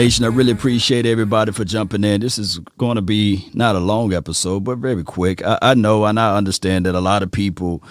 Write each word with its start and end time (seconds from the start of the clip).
Nation. 0.00 0.24
I 0.24 0.28
really 0.28 0.52
appreciate 0.52 1.04
everybody 1.04 1.52
for 1.52 1.62
jumping 1.62 2.04
in. 2.04 2.22
This 2.22 2.38
is 2.38 2.58
going 2.78 2.94
to 2.94 3.02
be 3.02 3.46
not 3.52 3.76
a 3.76 3.80
long 3.80 4.14
episode, 4.14 4.64
but 4.64 4.78
very 4.78 5.04
quick. 5.04 5.44
I, 5.44 5.58
I, 5.60 5.74
know 5.74 6.06
and 6.06 6.18
I 6.18 6.38
understand 6.38 6.86
that 6.86 6.94
a 6.94 7.02
lot 7.02 7.22
of 7.22 7.30
people 7.30 7.82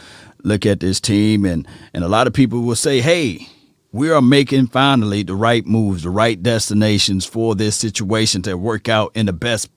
look 0.42 0.66
at 0.66 0.80
this 0.80 1.00
team 1.00 1.45
and, 1.45 1.67
and 1.94 2.03
a 2.03 2.08
lot 2.08 2.25
of 2.25 2.33
people 2.33 2.61
will 2.61 2.75
say, 2.75 3.00
hey, 3.00 3.48
we 3.92 4.09
are 4.09 4.23
making 4.23 4.70
finally 4.70 5.22
the 5.22 5.36
right 5.36 5.67
moves, 5.67 6.02
the 6.02 6.09
right 6.09 6.42
destinations 6.42 7.28
for 7.28 7.53
this 7.53 7.75
situation 7.75 8.42
to 8.42 8.58
work 8.58 8.89
out 8.89 9.11
in 9.14 9.28
the 9.28 9.33
best 9.33 9.70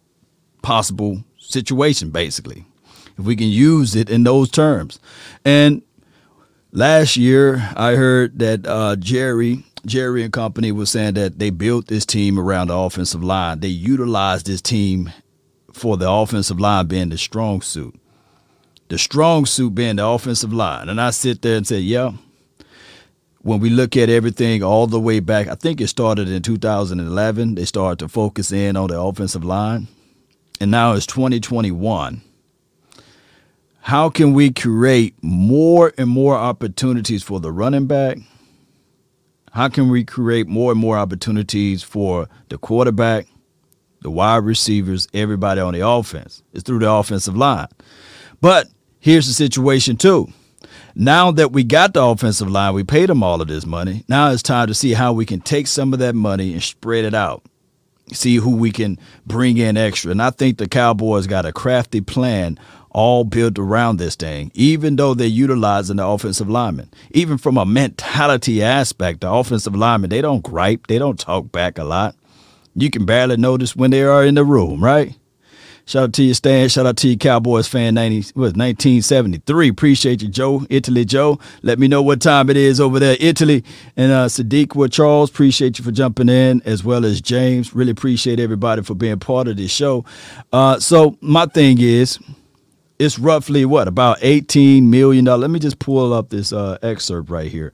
possible 0.63 1.23
situation, 1.37 2.09
basically. 2.09 2.65
If 3.19 3.27
we 3.27 3.37
can 3.37 3.49
use 3.49 3.95
it 3.95 4.09
in 4.09 4.23
those 4.23 4.51
terms. 4.51 4.99
And 5.45 5.83
last 6.71 7.19
year, 7.19 7.69
I 7.77 7.95
heard 7.97 8.39
that 8.39 8.67
uh, 8.67 8.97
Jerry 8.97 9.67
Jerry 9.85 10.23
and 10.23 10.33
company 10.33 10.71
was 10.71 10.91
saying 10.91 11.15
that 11.15 11.39
they 11.39 11.51
built 11.51 11.89
this 11.89 12.07
team 12.07 12.39
around 12.39 12.69
the 12.69 12.77
offensive 12.77 13.23
line. 13.23 13.61
They 13.61 13.69
utilized 13.69 14.47
this 14.47 14.61
team 14.61 15.13
for 15.73 15.97
the 15.97 16.11
offensive 16.11 16.61
line 16.61 16.87
being 16.87 17.09
the 17.09 17.19
strong 17.19 17.63
suit. 17.63 17.95
The 18.89 18.99
strong 18.99 19.47
suit 19.47 19.75
being 19.75 19.97
the 19.97 20.07
offensive 20.07 20.53
line. 20.53 20.89
And 20.89 21.01
I 21.01 21.11
sit 21.11 21.43
there 21.43 21.57
and 21.57 21.67
say, 21.67 21.79
yeah, 21.81 22.13
when 23.41 23.59
we 23.59 23.71
look 23.71 23.97
at 23.97 24.09
everything 24.09 24.63
all 24.63 24.87
the 24.87 25.01
way 25.01 25.19
back, 25.19 25.49
I 25.49 25.57
think 25.57 25.81
it 25.81 25.89
started 25.89 26.29
in 26.29 26.43
2011. 26.43 27.57
They 27.57 27.65
started 27.65 27.99
to 28.01 28.09
focus 28.09 28.53
in 28.53 28.77
on 28.77 28.89
the 28.89 29.01
offensive 29.01 29.45
line. 29.45 29.89
And 30.61 30.71
now 30.71 30.93
it's 30.93 31.07
2021. 31.07 32.23
How 33.81 34.11
can 34.11 34.33
we 34.33 34.53
create 34.53 35.15
more 35.23 35.93
and 35.99 36.09
more 36.09 36.37
opportunities 36.37 37.25
for 37.25 37.41
the 37.41 37.51
running 37.51 37.87
back? 37.87 38.19
How 39.53 39.69
can 39.69 39.91
we 39.91 40.03
create 40.03 40.49
more 40.49 40.73
and 40.73 40.81
more 40.81 40.97
opportunities 40.97 41.83
for 41.83 42.27
the 42.49 42.57
quarterback, 42.57 43.27
the 44.01 44.11
wide 44.11 44.45
receivers, 44.45 45.09
everybody 45.13 45.61
on 45.61 45.75
the 45.75 45.87
offense? 45.87 46.43
It's 46.55 46.63
through 46.63 46.79
the 46.79 46.91
offensive 46.91 47.37
line. 47.37 47.69
But 48.41 48.69
here's 48.99 49.27
the 49.27 49.35
situation, 49.35 49.99
too. 49.99 50.33
Now 50.95 51.31
that 51.33 51.53
we 51.53 51.65
got 51.65 51.93
the 51.93 52.03
offensive 52.03 52.51
line, 52.51 52.73
we 52.73 52.83
paid 52.83 53.11
them 53.11 53.23
all 53.23 53.43
of 53.43 53.49
this 53.49 53.67
money. 53.67 54.05
Now 54.09 54.31
it's 54.31 54.43
time 54.43 54.69
to 54.69 54.75
see 54.75 54.95
how 54.95 55.13
we 55.13 55.27
can 55.27 55.41
take 55.41 55.67
some 55.67 55.93
of 55.93 55.99
that 55.99 56.15
money 56.15 56.55
and 56.55 56.63
spread 56.63 57.05
it 57.05 57.15
out. 57.15 57.43
See 58.11 58.37
who 58.37 58.57
we 58.57 58.73
can 58.73 58.99
bring 59.27 59.59
in 59.59 59.77
extra. 59.77 60.11
And 60.11 60.23
I 60.23 60.31
think 60.31 60.57
the 60.57 60.69
Cowboys 60.69 61.27
got 61.27 61.45
a 61.45 61.53
crafty 61.53 62.01
plan 62.01 62.59
all 62.93 63.25
built 63.25 63.59
around 63.59 63.97
this 63.97 64.15
thing, 64.15 64.51
even 64.55 64.97
though 64.97 65.15
they're 65.15 65.27
utilizing 65.27 65.97
the 65.97 66.07
offensive 66.07 66.49
lineman. 66.49 66.91
Even 67.11 67.39
from 67.39 67.57
a 67.57 67.67
mentality 67.67 68.63
aspect, 68.63 69.23
the 69.23 69.31
offensive 69.31 69.75
linemen, 69.75 70.11
they 70.11 70.21
don't 70.21 70.43
gripe, 70.43 70.87
they 70.87 70.99
don't 70.99 71.19
talk 71.19 71.51
back 71.51 71.79
a 71.79 71.85
lot. 71.85 72.15
You 72.75 72.91
can 72.91 73.05
barely 73.05 73.37
notice 73.37 73.77
when 73.77 73.91
they 73.91 74.03
are 74.03 74.25
in 74.25 74.35
the 74.35 74.45
room, 74.45 74.83
right? 74.83 75.17
Shout 75.85 76.05
out 76.05 76.13
to 76.15 76.23
you, 76.23 76.33
Stan. 76.33 76.69
Shout 76.69 76.87
out 76.87 76.97
to 76.99 77.09
you, 77.09 77.17
Cowboys 77.17 77.67
fan 77.67 77.95
90, 77.95 78.17
was 78.37 78.53
1973. 78.53 79.69
Appreciate 79.69 80.23
you, 80.23 80.29
Joe. 80.29 80.65
Italy, 80.71 81.05
Joe. 81.05 81.41
Let 81.63 81.79
me 81.81 81.89
know 81.89 82.03
what 82.03 82.21
time 82.21 82.49
it 82.51 82.57
is 82.57 82.81
over 82.81 83.01
there, 83.01 83.17
Italy. 83.19 83.65
And 83.97 84.13
uh, 84.13 84.27
Sadiq 84.27 84.77
with 84.77 84.93
Charles, 84.93 85.29
appreciate 85.29 85.79
you 85.79 85.85
for 85.85 85.91
jumping 85.91 86.29
in, 86.29 86.63
as 86.65 86.85
well 86.85 87.05
as 87.05 87.21
James. 87.21 87.75
Really 87.75 87.91
appreciate 87.91 88.39
everybody 88.39 88.83
for 88.83 88.95
being 88.95 89.19
part 89.19 89.49
of 89.49 89.57
this 89.57 89.73
show. 89.73 90.05
Uh, 90.53 90.79
so, 90.79 91.19
my 91.21 91.47
thing 91.47 91.79
is, 91.81 92.21
it's 93.03 93.19
roughly 93.19 93.65
what 93.65 93.89
about 93.89 94.17
18 94.23 94.89
million 94.89 95.25
dollars 95.25 95.41
let 95.41 95.51
me 95.51 95.59
just 95.59 95.81
pull 95.81 96.13
up 96.13 96.29
this 96.29 96.53
uh, 96.53 96.79
excerpt 96.83 97.31
right 97.31 97.51
here 97.51 97.73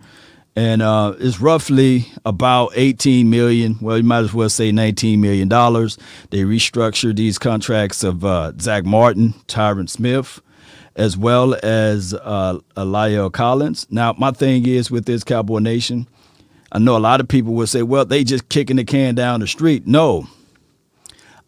and 0.56 0.81
uh, 0.81 1.15
it's 1.21 1.39
roughly 1.39 2.06
about 2.25 2.72
18 2.75 3.28
million 3.28 3.77
well 3.83 3.99
you 3.99 4.03
might 4.05 4.21
as 4.21 4.33
well 4.33 4.49
say 4.49 4.72
19 4.72 5.21
million 5.21 5.47
dollars 5.47 5.99
they 6.31 6.39
restructured 6.39 7.16
these 7.16 7.39
contracts 7.39 8.03
of 8.03 8.25
uh, 8.25 8.53
zack 8.59 8.87
martin 8.87 9.34
tyron 9.47 9.89
smith 9.89 10.41
as 10.97 11.16
well 11.16 11.55
as 11.62 12.12
uh, 12.12 12.59
Collins. 13.33 13.87
Now, 13.89 14.15
my 14.19 14.33
thing 14.33 14.66
is 14.66 14.91
with 14.91 15.05
this 15.05 15.22
Cowboy 15.22 15.60
Nation, 15.60 16.09
I 16.72 16.81
know 16.81 16.97
a 16.97 16.99
lot 16.99 17.21
of 17.21 17.28
people 17.28 17.55
will 17.55 17.69
say, 17.69 17.83
well, 17.84 18.05
they 18.05 18.25
just 18.25 18.49
kicking 18.49 18.77
the 18.77 18.84
can 18.84 19.15
down 19.15 19.39
the 19.39 19.47
street. 19.47 19.87
No, 19.87 20.27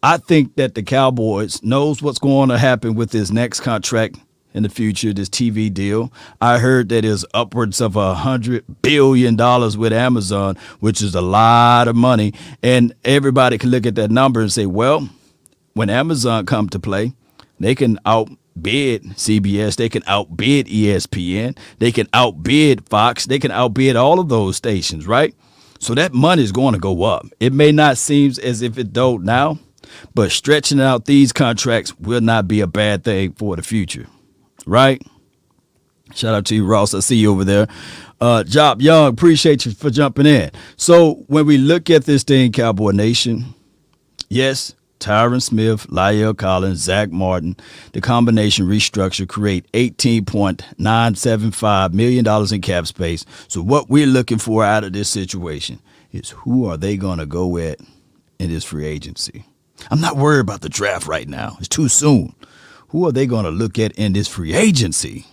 I 0.03 0.17
think 0.17 0.57
that 0.57 0.75
the 0.75 0.83
Cowboys 0.83 1.63
knows 1.63 2.01
what's 2.01 2.19
going 2.19 2.49
to 2.49 2.57
happen 2.57 2.95
with 2.95 3.11
this 3.11 3.31
next 3.31 3.61
contract 3.61 4.17
in 4.55 4.63
the 4.63 4.69
future, 4.71 5.13
this 5.13 5.29
TV 5.29 5.73
deal. 5.73 6.11
I 6.41 6.59
heard 6.59 6.89
that 6.89 7.05
is 7.05 7.27
upwards 7.35 7.81
of 7.83 7.97
a 7.97 8.15
hundred 8.15 8.65
billion 8.81 9.37
dollars 9.37 9.77
with 9.77 9.93
Amazon, 9.93 10.57
which 10.81 11.03
is 11.03 11.15
a 11.15 11.21
lot 11.21 11.87
of 11.87 11.97
money. 11.97 12.33
And 12.63 12.95
everybody 13.05 13.59
can 13.59 13.71
look 13.71 13.85
at 13.85 13.95
that 13.97 14.11
number 14.11 14.41
and 14.41 14.51
say, 14.51 14.65
well, 14.67 15.09
when 15.75 15.91
Amazon 15.91 16.47
come 16.47 16.69
to 16.71 16.81
play, 16.81 17.13
they 17.59 17.75
can 17.75 17.99
outbid 18.07 19.05
CBS, 19.05 19.77
they 19.77 19.91
can 19.91 20.03
outbid 20.07 20.67
ESPN, 20.67 21.57
they 21.79 21.93
can 21.93 22.09
outbid 22.15 22.89
Fox, 22.89 23.27
they 23.27 23.39
can 23.39 23.51
outbid 23.51 23.97
all 23.97 24.19
of 24.19 24.31
those 24.31 24.57
stations, 24.57 25.07
right? 25.07 25.35
So 25.79 25.95
that 25.95 26.13
money 26.13 26.43
is 26.43 26.53
going 26.53 26.75
to 26.75 26.81
go 26.81 27.05
up. 27.05 27.27
It 27.39 27.53
may 27.53 27.71
not 27.71 27.99
seem 27.99 28.33
as 28.43 28.63
if 28.63 28.79
it 28.79 28.93
don't 28.93 29.25
now, 29.25 29.59
but 30.15 30.31
stretching 30.31 30.81
out 30.81 31.05
these 31.05 31.33
contracts 31.33 31.99
will 31.99 32.21
not 32.21 32.49
be 32.49 32.61
a 32.61 32.67
bad 32.67 33.05
thing 33.05 33.33
for 33.33 33.57
the 33.57 33.63
future, 33.63 34.07
right? 34.67 35.03
Shout 36.15 36.35
out 36.35 36.47
to 36.47 36.55
you, 36.55 36.67
Ross. 36.67 36.95
I 36.95 37.01
see 37.01 37.17
you 37.17 37.31
over 37.31 37.45
there. 37.45 37.69
Uh, 38.21 38.45
Job 38.45 38.81
Young, 38.83 39.09
appreciate 39.09 39.65
you 39.65 39.73
for 39.73 39.91
jumping 39.91 40.27
in. 40.27 40.51
So 40.77 41.25
when 41.29 41.47
we 41.47 41.57
look 41.57 41.89
at 41.89 42.05
this 42.05 42.23
thing, 42.23 42.53
Cowboy 42.53 42.91
Nation, 42.91 43.55
yes, 44.29 44.75
Tyron 44.99 45.43
Smith, 45.43 45.87
La'el 45.89 46.37
Collins, 46.37 46.81
Zack 46.81 47.11
Martin, 47.11 47.57
the 47.93 48.03
combination 48.03 48.67
restructure 48.67 49.27
create 49.27 49.73
$18.975 49.73 51.95
million 51.95 52.27
in 52.53 52.61
cap 52.61 52.87
space. 52.87 53.25
So 53.49 53.63
what 53.63 53.89
we're 53.89 54.07
looking 54.07 54.37
for 54.39 54.63
out 54.63 54.85
of 54.85 54.93
this 54.93 55.09
situation 55.09 55.81
is 56.13 56.29
who 56.31 56.67
are 56.67 56.77
they 56.77 56.99
going 56.99 57.19
to 57.19 57.27
go 57.27 57.57
at 57.57 57.79
in 58.39 58.51
this 58.51 58.65
free 58.65 58.87
agency? 58.87 59.47
I'm 59.91 60.01
not 60.01 60.17
worried 60.17 60.41
about 60.41 60.61
the 60.61 60.69
draft 60.69 61.07
right 61.07 61.29
now. 61.29 61.57
It's 61.59 61.69
too 61.69 61.89
soon. 61.89 62.35
Who 62.89 63.07
are 63.07 63.13
they 63.13 63.27
going 63.27 63.45
to 63.45 63.51
look 63.51 63.79
at 63.79 63.93
in 63.93 64.13
this 64.13 64.29
free 64.29 64.53
agency? 64.53 65.27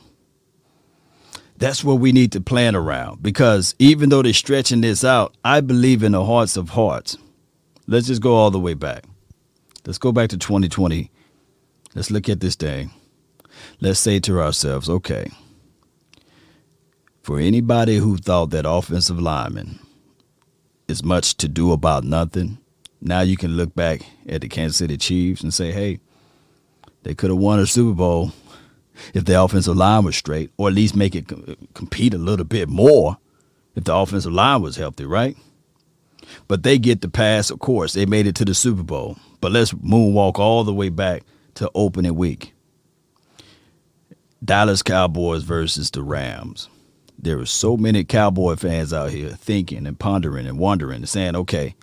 That's 1.57 1.83
what 1.83 1.95
we 1.95 2.11
need 2.11 2.31
to 2.33 2.41
plan 2.41 2.75
around 2.75 3.23
because 3.23 3.73
even 3.79 4.09
though 4.09 4.21
they're 4.21 4.33
stretching 4.33 4.81
this 4.81 5.03
out, 5.03 5.35
I 5.43 5.61
believe 5.61 6.03
in 6.03 6.11
the 6.11 6.23
hearts 6.23 6.55
of 6.55 6.69
hearts. 6.69 7.17
Let's 7.87 8.07
just 8.07 8.21
go 8.21 8.35
all 8.35 8.51
the 8.51 8.59
way 8.59 8.75
back. 8.75 9.05
Let's 9.85 9.97
go 9.97 10.11
back 10.11 10.29
to 10.29 10.37
2020. 10.37 11.09
Let's 11.95 12.11
look 12.11 12.29
at 12.29 12.41
this 12.41 12.55
thing. 12.55 12.91
Let's 13.81 13.99
say 13.99 14.19
to 14.19 14.39
ourselves, 14.39 14.87
okay, 14.87 15.31
for 17.23 17.39
anybody 17.39 17.97
who 17.97 18.17
thought 18.17 18.51
that 18.51 18.69
offensive 18.69 19.19
lineman 19.19 19.79
is 20.87 21.03
much 21.03 21.35
to 21.37 21.47
do 21.47 21.71
about 21.71 22.03
nothing, 22.03 22.59
now 23.01 23.21
you 23.21 23.37
can 23.37 23.55
look 23.57 23.75
back 23.75 24.01
at 24.27 24.41
the 24.41 24.47
Kansas 24.47 24.77
City 24.77 24.97
Chiefs 24.97 25.41
and 25.41 25.53
say, 25.53 25.71
hey, 25.71 25.99
they 27.03 27.13
could 27.13 27.29
have 27.29 27.39
won 27.39 27.59
a 27.59 27.65
Super 27.65 27.95
Bowl 27.95 28.31
if 29.13 29.25
the 29.25 29.41
offensive 29.41 29.77
line 29.77 30.03
was 30.03 30.15
straight, 30.15 30.51
or 30.57 30.67
at 30.67 30.73
least 30.73 30.95
make 30.95 31.15
it 31.15 31.27
compete 31.73 32.13
a 32.13 32.17
little 32.17 32.45
bit 32.45 32.67
more 32.67 33.17
if 33.75 33.83
the 33.83 33.95
offensive 33.95 34.33
line 34.33 34.61
was 34.61 34.75
healthy, 34.75 35.05
right? 35.05 35.37
But 36.47 36.63
they 36.63 36.77
get 36.77 37.01
the 37.01 37.09
pass, 37.09 37.49
of 37.49 37.59
course. 37.59 37.93
They 37.93 38.05
made 38.05 38.27
it 38.27 38.35
to 38.35 38.45
the 38.45 38.53
Super 38.53 38.83
Bowl. 38.83 39.17
But 39.39 39.51
let's 39.51 39.71
moonwalk 39.73 40.39
all 40.39 40.63
the 40.63 40.73
way 40.73 40.89
back 40.89 41.23
to 41.55 41.71
opening 41.75 42.15
week. 42.15 42.53
Dallas 44.43 44.83
Cowboys 44.83 45.43
versus 45.43 45.91
the 45.91 46.03
Rams. 46.03 46.69
There 47.17 47.37
were 47.37 47.45
so 47.45 47.77
many 47.77 48.03
Cowboy 48.03 48.55
fans 48.55 48.93
out 48.93 49.11
here 49.11 49.29
thinking 49.29 49.87
and 49.87 49.97
pondering 49.97 50.45
and 50.45 50.59
wondering 50.59 50.97
and 50.97 51.09
saying, 51.09 51.35
okay, 51.35 51.75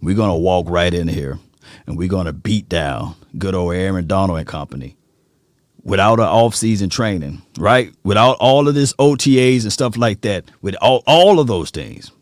we're 0.00 0.16
going 0.16 0.30
to 0.30 0.34
walk 0.34 0.68
right 0.68 0.92
in 0.92 1.08
here 1.08 1.38
and 1.86 1.96
we're 1.96 2.08
going 2.08 2.26
to 2.26 2.32
beat 2.32 2.68
down 2.68 3.14
good 3.38 3.54
old 3.54 3.74
Aaron 3.74 4.06
Donald 4.06 4.38
and 4.38 4.48
company 4.48 4.96
without 5.82 6.18
an 6.18 6.26
off-season 6.26 6.90
training, 6.90 7.42
right? 7.58 7.94
Without 8.04 8.36
all 8.38 8.68
of 8.68 8.74
this 8.74 8.92
OTAs 8.94 9.62
and 9.62 9.72
stuff 9.72 9.96
like 9.96 10.20
that, 10.22 10.44
with 10.60 10.76
all, 10.80 11.02
all 11.06 11.40
of 11.40 11.46
those 11.46 11.70
things. 11.70 12.12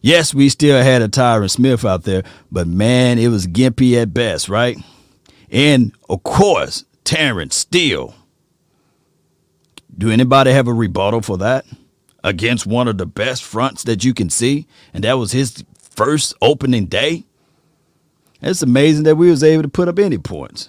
Yes, 0.00 0.32
we 0.32 0.48
still 0.48 0.82
had 0.82 1.02
a 1.02 1.08
Tyron 1.08 1.50
Smith 1.50 1.84
out 1.84 2.04
there, 2.04 2.22
but 2.50 2.66
man, 2.66 3.18
it 3.18 3.28
was 3.28 3.46
gimpy 3.46 4.00
at 4.00 4.14
best, 4.14 4.48
right? 4.48 4.78
And 5.50 5.92
of 6.08 6.22
course, 6.22 6.84
Terence 7.04 7.56
Steele. 7.56 8.14
Do 9.96 10.10
anybody 10.10 10.52
have 10.52 10.68
a 10.68 10.74
rebuttal 10.74 11.22
for 11.22 11.38
that? 11.38 11.64
Against 12.22 12.66
one 12.66 12.88
of 12.88 12.98
the 12.98 13.06
best 13.06 13.42
fronts 13.42 13.84
that 13.84 14.04
you 14.04 14.12
can 14.12 14.28
see, 14.28 14.66
and 14.92 15.04
that 15.04 15.14
was 15.14 15.32
his 15.32 15.64
first 15.96 16.34
opening 16.40 16.86
day. 16.86 17.24
It's 18.42 18.62
amazing 18.62 19.04
that 19.04 19.16
we 19.16 19.30
was 19.30 19.42
able 19.42 19.62
to 19.62 19.68
put 19.68 19.88
up 19.88 19.98
any 19.98 20.18
points. 20.18 20.68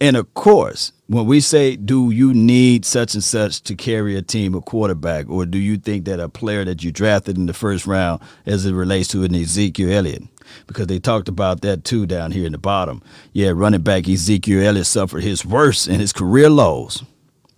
And 0.00 0.16
of 0.16 0.32
course, 0.34 0.92
when 1.06 1.26
we 1.26 1.40
say, 1.40 1.76
do 1.76 2.10
you 2.10 2.32
need 2.32 2.84
such 2.84 3.14
and 3.14 3.22
such 3.22 3.62
to 3.62 3.74
carry 3.74 4.16
a 4.16 4.22
team, 4.22 4.54
a 4.54 4.60
quarterback, 4.60 5.28
or 5.28 5.44
do 5.44 5.58
you 5.58 5.76
think 5.76 6.06
that 6.06 6.20
a 6.20 6.28
player 6.28 6.64
that 6.64 6.82
you 6.82 6.90
drafted 6.90 7.36
in 7.36 7.46
the 7.46 7.52
first 7.52 7.86
round 7.86 8.20
as 8.46 8.64
it 8.64 8.72
relates 8.72 9.08
to 9.08 9.24
an 9.24 9.34
Ezekiel 9.34 9.92
Elliott? 9.92 10.22
Because 10.66 10.86
they 10.86 10.98
talked 10.98 11.28
about 11.28 11.60
that 11.60 11.84
too 11.84 12.06
down 12.06 12.32
here 12.32 12.46
in 12.46 12.52
the 12.52 12.58
bottom. 12.58 13.02
Yeah, 13.32 13.52
running 13.54 13.82
back 13.82 14.08
Ezekiel 14.08 14.66
Elliott 14.66 14.86
suffered 14.86 15.22
his 15.22 15.44
worst 15.44 15.86
and 15.86 16.00
his 16.00 16.12
career 16.12 16.48
lows 16.48 17.04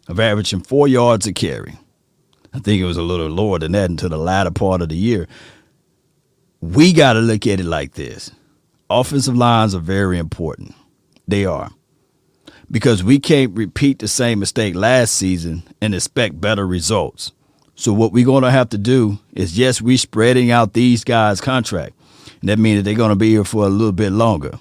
of 0.09 0.19
averaging 0.19 0.63
four 0.63 0.89
yards 0.89 1.27
a 1.27 1.33
carry. 1.33 1.79
I 2.53 2.59
think 2.59 2.83
it 2.83 2.87
was 2.87 2.97
a 2.97 3.03
little 3.03 3.29
lower 3.29 3.61
than 3.61 3.73
that 3.73 3.91
until 3.91 4.09
the 4.09 4.19
latter 4.19 4.51
part 4.51 4.83
of 4.83 4.89
the 4.89 4.97
year. 4.97 5.29
We 6.61 6.93
got 6.93 7.15
to 7.15 7.21
look 7.21 7.47
at 7.47 7.61
it 7.61 7.65
like 7.65 7.95
this 7.95 8.33
offensive 8.91 9.37
lines 9.37 9.75
are 9.75 9.81
very 9.81 10.19
important. 10.19 10.75
They 11.27 11.45
are 11.45 11.71
because 12.71 13.03
we 13.03 13.19
can't 13.19 13.57
repeat 13.57 13.99
the 13.99 14.09
same 14.09 14.39
mistake 14.39 14.75
last 14.75 15.15
season 15.15 15.63
and 15.81 15.95
expect 15.95 16.41
better 16.41 16.67
results. 16.67 17.33
So 17.75 17.93
what 17.93 18.13
we're 18.13 18.27
going 18.27 18.43
to 18.43 18.51
have 18.51 18.69
to 18.71 18.79
do 18.79 19.19
is 19.33 19.59
yes, 19.59 19.81
we're 19.81 19.97
spreading 19.97 20.51
out 20.51 20.75
these 20.75 21.03
guys' 21.03 21.41
contract. 21.41 21.95
And 22.41 22.49
that 22.51 22.59
means 22.59 22.79
that 22.79 22.83
they're 22.83 22.95
going 22.95 23.11
to 23.11 23.17
be 23.17 23.31
here 23.31 23.45
for 23.45 23.65
a 23.65 23.71
little 23.71 23.93
bit 23.93 24.13
longer. 24.13 24.59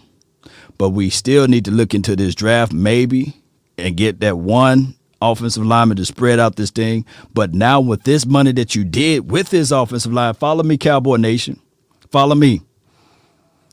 But 0.77 0.91
we 0.91 1.09
still 1.09 1.47
need 1.47 1.65
to 1.65 1.71
look 1.71 1.93
into 1.93 2.15
this 2.15 2.33
draft 2.33 2.71
maybe 2.71 3.35
and 3.77 3.97
get 3.97 4.21
that 4.21 4.37
one 4.37 4.95
offensive 5.21 5.65
lineman 5.65 5.97
to 5.97 6.05
spread 6.05 6.39
out 6.39 6.55
this 6.55 6.71
thing. 6.71 7.05
But 7.33 7.53
now 7.53 7.81
with 7.81 8.03
this 8.03 8.25
money 8.25 8.53
that 8.53 8.73
you 8.73 8.85
did 8.85 9.29
with 9.29 9.49
this 9.49 9.71
offensive 9.71 10.13
line, 10.13 10.33
follow 10.33 10.63
me, 10.63 10.77
Cowboy 10.77 11.17
Nation. 11.17 11.59
Follow 12.09 12.35
me. 12.35 12.61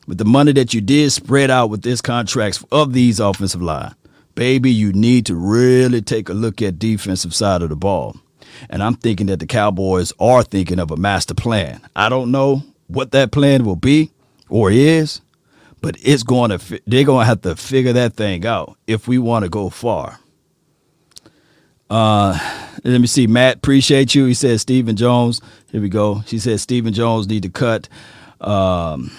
With 0.07 0.19
the 0.19 0.25
money 0.25 0.53
that 0.53 0.73
you 0.73 0.79
did 0.79 1.11
spread 1.11 1.51
out 1.51 1.69
with 1.69 1.81
this 1.81 2.01
contracts 2.01 2.63
of 2.71 2.93
these 2.93 3.19
offensive 3.19 3.61
line, 3.61 3.93
baby, 4.35 4.71
you 4.71 4.93
need 4.93 5.25
to 5.25 5.35
really 5.35 6.01
take 6.01 6.29
a 6.29 6.33
look 6.33 6.61
at 6.61 6.79
defensive 6.79 7.35
side 7.35 7.61
of 7.61 7.69
the 7.69 7.75
ball. 7.75 8.15
And 8.69 8.81
I'm 8.81 8.95
thinking 8.95 9.27
that 9.27 9.39
the 9.39 9.45
Cowboys 9.45 10.13
are 10.19 10.43
thinking 10.43 10.79
of 10.79 10.91
a 10.91 10.97
master 10.97 11.33
plan. 11.33 11.81
I 11.95 12.09
don't 12.09 12.31
know 12.31 12.63
what 12.87 13.11
that 13.11 13.31
plan 13.31 13.65
will 13.65 13.75
be 13.75 14.11
or 14.49 14.71
is, 14.71 15.19
but 15.81 15.97
it's 16.01 16.23
going 16.23 16.57
to 16.57 16.81
they're 16.87 17.03
going 17.03 17.23
to 17.23 17.27
have 17.27 17.41
to 17.41 17.55
figure 17.55 17.93
that 17.93 18.13
thing 18.13 18.45
out 18.45 18.77
if 18.87 19.07
we 19.07 19.17
want 19.17 19.43
to 19.43 19.49
go 19.49 19.69
far. 19.69 20.19
Uh, 21.89 22.37
let 22.83 22.99
me 22.99 23.07
see. 23.07 23.27
Matt, 23.27 23.57
appreciate 23.57 24.15
you. 24.15 24.25
He 24.25 24.33
says 24.33 24.61
Stephen 24.61 24.95
Jones. 24.95 25.41
Here 25.71 25.81
we 25.81 25.89
go. 25.89 26.23
She 26.25 26.39
says 26.39 26.61
Stephen 26.61 26.93
Jones 26.93 27.27
need 27.27 27.43
to 27.43 27.49
cut 27.49 27.87
um, 28.41 29.11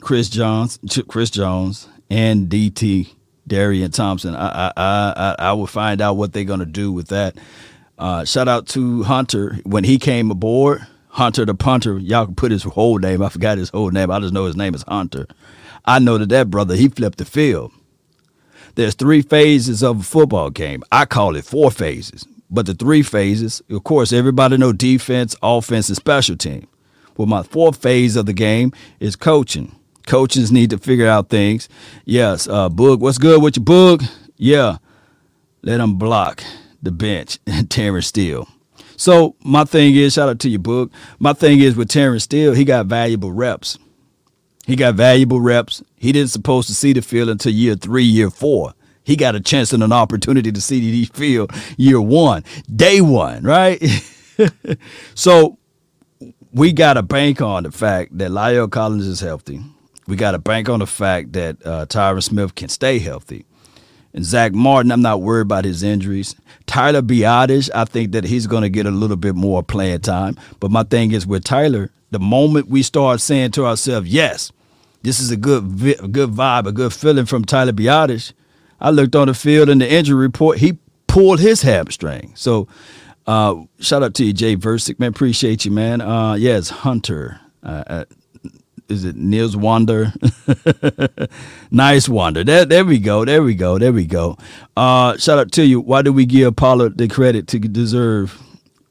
Chris 0.00 0.28
Jones, 0.28 0.78
Chris 1.08 1.30
Jones, 1.30 1.88
and 2.10 2.48
DT 2.48 3.14
Darian 3.46 3.90
Thompson. 3.90 4.34
I 4.34 4.68
I 4.68 4.72
I, 4.76 5.36
I 5.38 5.52
will 5.52 5.66
find 5.66 6.00
out 6.00 6.16
what 6.16 6.32
they're 6.32 6.44
gonna 6.44 6.66
do 6.66 6.92
with 6.92 7.08
that. 7.08 7.36
Uh, 7.98 8.24
shout 8.24 8.46
out 8.46 8.68
to 8.68 9.02
Hunter 9.02 9.58
when 9.64 9.84
he 9.84 9.98
came 9.98 10.30
aboard. 10.30 10.86
Hunter 11.08 11.44
the 11.44 11.54
punter. 11.54 11.98
Y'all 11.98 12.26
can 12.26 12.36
put 12.36 12.52
his 12.52 12.62
whole 12.62 12.98
name. 12.98 13.22
I 13.22 13.28
forgot 13.28 13.58
his 13.58 13.70
whole 13.70 13.90
name. 13.90 14.10
I 14.10 14.20
just 14.20 14.32
know 14.32 14.44
his 14.44 14.56
name 14.56 14.74
is 14.74 14.84
Hunter. 14.86 15.26
I 15.84 15.98
know 15.98 16.18
that 16.18 16.28
that 16.28 16.50
brother 16.50 16.76
he 16.76 16.88
flipped 16.88 17.18
the 17.18 17.24
field. 17.24 17.72
There's 18.76 18.94
three 18.94 19.22
phases 19.22 19.82
of 19.82 20.00
a 20.00 20.02
football 20.04 20.50
game. 20.50 20.84
I 20.92 21.06
call 21.06 21.34
it 21.34 21.44
four 21.44 21.72
phases, 21.72 22.28
but 22.48 22.66
the 22.66 22.74
three 22.74 23.02
phases, 23.02 23.60
of 23.70 23.82
course, 23.82 24.12
everybody 24.12 24.56
know 24.56 24.72
defense, 24.72 25.34
offense, 25.42 25.88
and 25.88 25.96
special 25.96 26.36
team. 26.36 26.68
Well, 27.18 27.26
my 27.26 27.42
fourth 27.42 27.82
phase 27.82 28.14
of 28.16 28.26
the 28.26 28.32
game 28.32 28.72
is 29.00 29.16
coaching. 29.16 29.74
Coaches 30.06 30.52
need 30.52 30.70
to 30.70 30.78
figure 30.78 31.08
out 31.08 31.28
things. 31.28 31.68
Yes, 32.04 32.48
uh, 32.48 32.70
Boog, 32.70 33.00
what's 33.00 33.18
good 33.18 33.42
with 33.42 33.56
your 33.56 33.64
Boog? 33.64 34.08
Yeah, 34.36 34.78
let 35.62 35.78
them 35.78 35.98
block 35.98 36.42
the 36.80 36.92
bench 36.92 37.40
and 37.44 37.68
Terence 37.70 38.06
Steele. 38.06 38.48
So 38.96 39.34
my 39.42 39.64
thing 39.64 39.96
is, 39.96 40.14
shout 40.14 40.28
out 40.28 40.38
to 40.40 40.48
your 40.48 40.60
Boog. 40.60 40.92
My 41.18 41.32
thing 41.32 41.58
is 41.58 41.74
with 41.74 41.88
Terence 41.88 42.22
Steele, 42.22 42.54
he 42.54 42.64
got 42.64 42.86
valuable 42.86 43.32
reps. 43.32 43.78
He 44.64 44.76
got 44.76 44.94
valuable 44.94 45.40
reps. 45.40 45.82
He 45.96 46.12
didn't 46.12 46.30
supposed 46.30 46.68
to 46.68 46.74
see 46.74 46.92
the 46.92 47.02
field 47.02 47.30
until 47.30 47.52
year 47.52 47.74
three, 47.74 48.04
year 48.04 48.30
four. 48.30 48.74
He 49.02 49.16
got 49.16 49.34
a 49.34 49.40
chance 49.40 49.72
and 49.72 49.82
an 49.82 49.92
opportunity 49.92 50.52
to 50.52 50.60
see 50.60 50.78
the 50.78 51.04
field 51.06 51.50
year 51.76 52.00
one, 52.00 52.44
day 52.74 53.00
one, 53.00 53.42
right? 53.42 53.82
so 55.14 55.58
we 56.58 56.72
got 56.72 56.94
to 56.94 57.02
bank 57.02 57.40
on 57.40 57.62
the 57.62 57.70
fact 57.70 58.18
that 58.18 58.32
La'el 58.32 58.68
Collins 58.68 59.06
is 59.06 59.20
healthy. 59.20 59.60
We 60.08 60.16
got 60.16 60.32
to 60.32 60.40
bank 60.40 60.68
on 60.68 60.80
the 60.80 60.88
fact 60.88 61.32
that 61.34 61.64
uh, 61.64 61.86
Tyron 61.86 62.20
Smith 62.20 62.56
can 62.56 62.68
stay 62.68 62.98
healthy. 62.98 63.46
And 64.12 64.24
Zack 64.24 64.52
Martin, 64.54 64.90
I'm 64.90 65.02
not 65.02 65.20
worried 65.20 65.42
about 65.42 65.64
his 65.64 65.84
injuries. 65.84 66.34
Tyler 66.66 67.00
Biadasz, 67.00 67.70
I 67.72 67.84
think 67.84 68.10
that 68.10 68.24
he's 68.24 68.48
going 68.48 68.62
to 68.62 68.68
get 68.68 68.86
a 68.86 68.90
little 68.90 69.16
bit 69.16 69.36
more 69.36 69.62
playing 69.62 70.00
time. 70.00 70.36
But 70.58 70.72
my 70.72 70.82
thing 70.82 71.12
is 71.12 71.28
with 71.28 71.44
Tyler, 71.44 71.92
the 72.10 72.18
moment 72.18 72.68
we 72.68 72.82
start 72.82 73.20
saying 73.20 73.52
to 73.52 73.64
ourselves, 73.64 74.08
yes, 74.08 74.50
this 75.02 75.20
is 75.20 75.30
a 75.30 75.36
good 75.36 75.62
a 76.00 76.08
good 76.08 76.30
vibe, 76.30 76.66
a 76.66 76.72
good 76.72 76.92
feeling 76.92 77.26
from 77.26 77.44
Tyler 77.44 77.72
Biadasz, 77.72 78.32
I 78.80 78.90
looked 78.90 79.14
on 79.14 79.28
the 79.28 79.34
field 79.34 79.68
in 79.68 79.78
the 79.78 79.88
injury 79.88 80.18
report, 80.18 80.58
he 80.58 80.78
pulled 81.06 81.38
his 81.38 81.62
hamstring. 81.62 82.32
So 82.34 82.66
uh, 83.28 83.62
shout 83.78 84.02
out 84.02 84.14
to 84.14 84.24
you, 84.24 84.32
Jay 84.32 84.56
Versick, 84.56 84.98
man. 84.98 85.10
Appreciate 85.10 85.66
you, 85.66 85.70
man. 85.70 86.00
Uh, 86.00 86.32
yes, 86.32 86.70
Hunter. 86.70 87.38
Uh, 87.62 88.06
is 88.88 89.04
it 89.04 89.16
Nils 89.16 89.54
Wander? 89.54 90.06
Niswander. 91.70 92.46
There, 92.46 92.64
there 92.64 92.86
we 92.86 92.98
go. 92.98 93.26
There 93.26 93.42
we 93.42 93.54
go. 93.54 93.78
There 93.78 93.92
we 93.92 94.06
go. 94.06 94.38
Uh, 94.78 95.18
shout 95.18 95.38
out 95.38 95.52
to 95.52 95.66
you. 95.66 95.78
Why 95.78 96.00
do 96.00 96.10
we 96.10 96.24
give 96.24 96.56
Pollard 96.56 96.96
the 96.96 97.06
credit 97.06 97.46
to 97.48 97.58
deserve 97.58 98.40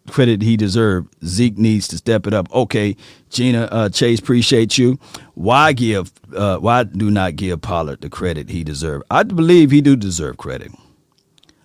credit 0.07 0.43
he 0.43 0.55
deserved? 0.55 1.15
Zeke 1.25 1.57
needs 1.57 1.87
to 1.87 1.97
step 1.97 2.27
it 2.27 2.33
up. 2.35 2.53
Okay, 2.53 2.95
Gina 3.31 3.63
uh, 3.71 3.89
Chase, 3.89 4.19
appreciate 4.19 4.77
you. 4.77 4.99
Why 5.33 5.73
give? 5.73 6.13
Uh, 6.35 6.57
why 6.57 6.83
do 6.83 7.09
not 7.09 7.37
give 7.37 7.61
Pollard 7.63 8.01
the 8.01 8.09
credit 8.11 8.51
he 8.51 8.63
deserved? 8.63 9.03
I 9.09 9.23
believe 9.23 9.71
he 9.71 9.81
do 9.81 9.95
deserve 9.95 10.37
credit. 10.37 10.71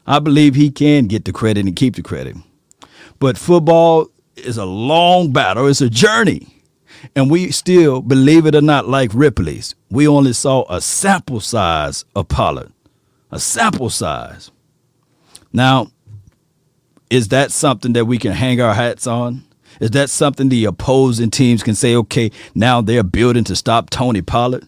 I 0.07 0.21
believe 0.21 0.55
he 0.55 0.71
can 0.71 1.07
get 1.07 1.27
the 1.27 1.33
credit 1.35 1.67
and 1.67 1.77
keep 1.77 1.97
the 1.97 2.03
credit. 2.03 2.37
But 3.23 3.39
football 3.39 4.09
is 4.35 4.57
a 4.59 4.65
long 4.65 5.33
battle. 5.33 5.69
It's 5.69 5.81
a 5.81 5.89
journey. 5.89 6.61
And 7.15 7.31
we 7.31 7.53
still, 7.53 8.03
believe 8.03 8.47
it 8.47 8.57
or 8.57 8.61
not, 8.61 8.89
like 8.89 9.13
Ripley's, 9.15 9.77
we 9.93 10.09
only 10.09 10.33
saw 10.33 10.65
a 10.69 10.81
sample 10.81 11.39
size 11.39 12.05
of 12.17 12.27
Pollard, 12.27 12.73
a 13.31 13.39
sample 13.39 13.91
size. 13.91 14.51
Now, 15.53 15.93
is 17.11 17.29
that 17.29 17.53
something 17.53 17.93
that 17.93 18.07
we 18.07 18.19
can 18.19 18.33
hang 18.33 18.61
our 18.61 18.75
hats 18.75 19.07
on? 19.07 19.45
Is 19.79 19.93
that 19.93 20.11
something 20.11 20.49
the 20.49 20.65
opposing 20.65 21.31
teams 21.31 21.63
can 21.63 21.77
say, 21.77 21.95
okay, 21.95 22.33
now 22.57 22.81
they're 22.81 23.05
building 23.05 23.45
to 23.45 23.55
stop 23.55 23.89
Tony 23.89 24.23
Pollard? 24.23 24.67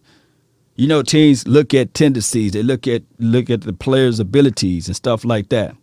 You 0.77 0.87
know, 0.87 1.03
teams 1.03 1.49
look 1.49 1.75
at 1.75 1.93
tendencies, 1.93 2.53
they 2.53 2.63
look 2.63 2.87
at 2.87 3.03
look 3.19 3.51
at 3.51 3.63
the 3.63 3.73
players' 3.73 4.21
abilities 4.21 4.87
and 4.87 4.95
stuff 4.95 5.25
like 5.25 5.49
that. 5.49 5.75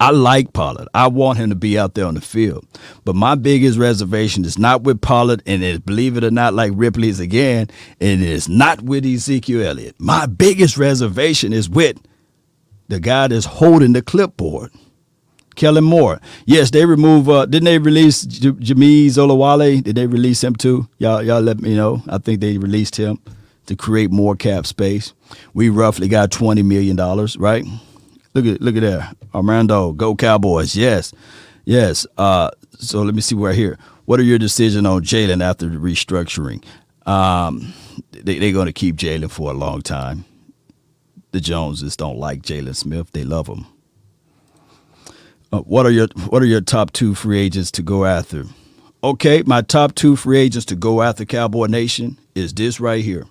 I 0.00 0.10
like 0.10 0.52
Pollard. 0.52 0.88
I 0.94 1.06
want 1.08 1.38
him 1.38 1.50
to 1.50 1.56
be 1.56 1.78
out 1.78 1.94
there 1.94 2.06
on 2.06 2.14
the 2.14 2.20
field. 2.20 2.66
But 3.04 3.14
my 3.14 3.34
biggest 3.34 3.78
reservation 3.78 4.44
is 4.44 4.58
not 4.58 4.82
with 4.82 5.00
Pollard, 5.00 5.42
and 5.46 5.62
it's, 5.62 5.78
believe 5.78 6.16
it 6.16 6.24
or 6.24 6.30
not, 6.30 6.54
like 6.54 6.72
Ripley's 6.74 7.20
again, 7.20 7.68
and 8.00 8.22
it 8.22 8.28
is 8.28 8.48
not 8.48 8.82
with 8.82 9.04
Ezekiel 9.06 9.66
Elliott. 9.66 9.96
My 9.98 10.26
biggest 10.26 10.76
reservation 10.76 11.52
is 11.52 11.68
with 11.68 11.98
the 12.88 13.00
guy 13.00 13.28
that's 13.28 13.46
holding 13.46 13.92
the 13.92 14.02
clipboard. 14.02 14.70
Kellen 15.56 15.84
Moore. 15.84 16.20
Yes, 16.46 16.70
they 16.70 16.84
remove. 16.84 17.28
Uh, 17.28 17.46
didn't 17.46 17.66
they 17.66 17.78
release 17.78 18.22
J- 18.22 18.50
Jamize 18.50 19.12
Olawale? 19.12 19.82
Did 19.82 19.94
they 19.94 20.06
release 20.06 20.42
him 20.42 20.56
too? 20.56 20.88
Y'all, 20.98 21.22
y'all 21.22 21.40
let 21.40 21.60
me 21.60 21.76
know. 21.76 22.02
I 22.08 22.18
think 22.18 22.40
they 22.40 22.58
released 22.58 22.96
him 22.96 23.20
to 23.66 23.76
create 23.76 24.10
more 24.10 24.34
cap 24.34 24.66
space. 24.66 25.14
We 25.54 25.68
roughly 25.68 26.08
got 26.08 26.32
twenty 26.32 26.62
million 26.62 26.96
dollars, 26.96 27.36
right? 27.36 27.64
Look 28.34 28.46
at 28.46 28.60
look 28.60 28.76
at 28.76 28.82
that. 28.82 29.16
Armando, 29.34 29.92
go 29.92 30.14
Cowboys. 30.14 30.74
Yes. 30.76 31.12
Yes. 31.64 32.06
Uh, 32.18 32.50
so 32.78 33.02
let 33.02 33.14
me 33.14 33.20
see 33.20 33.34
right 33.34 33.54
here. 33.54 33.78
What 34.04 34.20
are 34.20 34.24
your 34.24 34.38
decisions 34.38 34.86
on 34.86 35.02
Jaylon 35.02 35.42
after 35.42 35.68
the 35.68 35.76
restructuring? 35.76 36.62
Um, 37.06 37.72
they, 38.10 38.38
they're 38.38 38.52
going 38.52 38.66
to 38.66 38.72
keep 38.72 38.96
Jaylon 38.96 39.30
for 39.30 39.50
a 39.50 39.54
long 39.54 39.82
time. 39.82 40.24
The 41.32 41.40
Joneses 41.40 41.96
don't 41.96 42.18
like 42.18 42.42
Jaylon 42.42 42.76
Smith. 42.76 43.12
They 43.12 43.24
love 43.24 43.46
him. 43.46 43.66
Uh, 45.52 45.60
what 45.60 45.86
are 45.86 45.90
your 45.90 46.08
What 46.28 46.42
are 46.42 46.46
your 46.46 46.60
top 46.60 46.92
two 46.92 47.14
free 47.14 47.40
agents 47.40 47.70
to 47.72 47.82
go 47.82 48.04
after? 48.04 48.44
okay, 49.04 49.42
my 49.44 49.60
top 49.60 49.94
two 49.94 50.16
free 50.16 50.38
agents 50.38 50.64
to 50.66 50.74
go 50.74 51.02
after 51.02 51.24
Cowboy 51.26 51.66
Nation 51.66 52.18
is 52.34 52.54
this 52.54 52.80
right 52.80 53.04
here. 53.04 53.26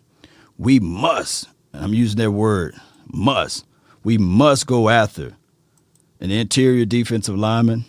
We 0.57 0.79
must, 0.79 1.49
I'm 1.73 1.93
using 1.95 2.19
that 2.19 2.31
word, 2.31 2.75
must, 3.07 3.65
we 4.03 4.17
must 4.17 4.67
go 4.67 4.89
after 4.89 5.33
an 6.19 6.31
interior 6.31 6.85
defensive 6.85 7.37
lineman. 7.37 7.85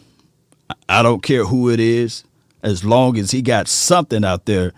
I 0.88 1.02
don't 1.02 1.22
care 1.22 1.44
who 1.44 1.70
it 1.70 1.80
is, 1.80 2.24
as 2.62 2.84
long 2.84 3.18
as 3.18 3.30
he 3.30 3.42
got 3.42 3.68
something 3.68 4.24
out 4.24 4.46
there 4.46 4.72